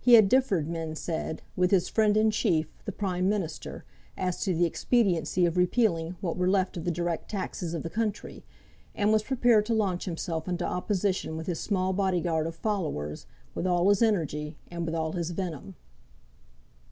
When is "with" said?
1.56-1.70, 11.38-11.46, 13.54-13.66, 14.84-14.94